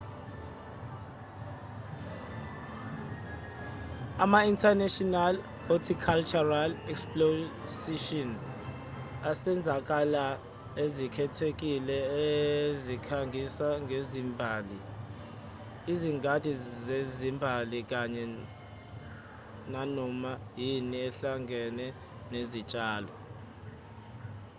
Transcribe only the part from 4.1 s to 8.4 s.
ama-international horticultural exposition